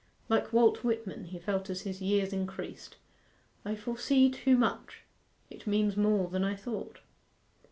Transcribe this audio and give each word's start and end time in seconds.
Like 0.29 0.51
Walt 0.51 0.83
Whitman 0.83 1.25
he 1.25 1.37
felt 1.37 1.69
as 1.69 1.81
his 1.81 2.01
years 2.01 2.33
increased 2.33 2.95
'I 3.63 3.75
foresee 3.75 4.31
too 4.31 4.57
much; 4.57 5.03
it 5.51 5.67
means 5.67 5.95
more 5.95 6.27
than 6.27 6.43
I 6.43 6.55
thought. 6.55 6.97